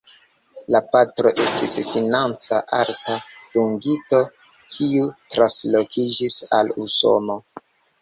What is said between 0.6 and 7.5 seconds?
La patro estis financa alta dungito kiu translokiĝis al Usono.